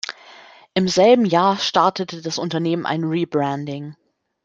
[0.73, 3.95] Im selben Jahr startete das Unternehmen ein Rebranding.